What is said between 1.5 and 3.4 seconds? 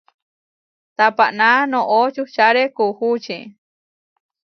noʼó čuhčáre kuučí.